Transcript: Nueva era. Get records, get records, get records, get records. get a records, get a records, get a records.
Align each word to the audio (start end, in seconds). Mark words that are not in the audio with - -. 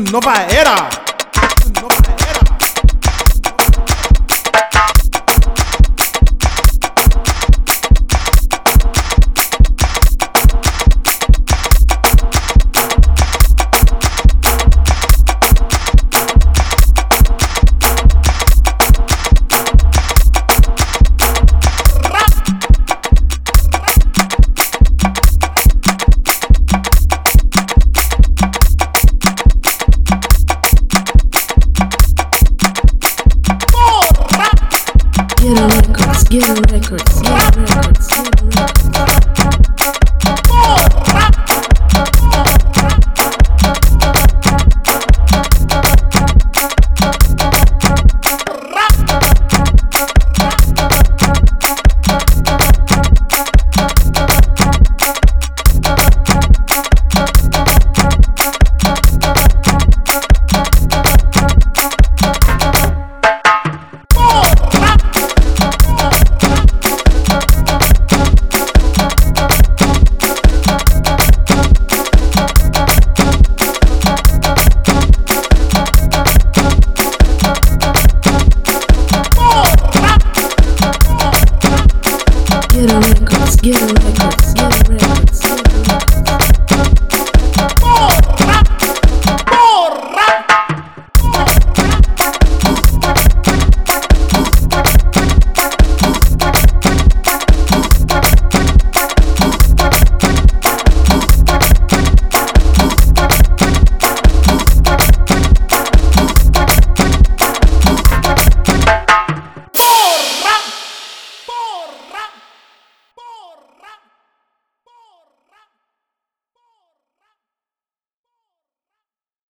Nueva 0.00 0.46
era. 0.48 1.07
Get 35.48 35.56
records, 35.56 36.24
get 36.24 36.70
records, 36.70 37.22
get 37.22 37.56
records, 37.56 38.08
get 38.08 38.42
records. 38.42 38.87
get 82.78 82.92
a 82.92 83.00
records, 83.00 83.56
get 83.56 83.82
a 83.82 83.86
records, 83.86 84.54
get 84.54 84.88
a 84.88 84.92
records. 84.92 85.47